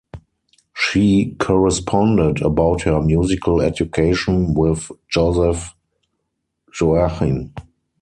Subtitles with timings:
[0.73, 5.75] She corresponded about her musical education with Joseph
[6.81, 7.53] Joachim.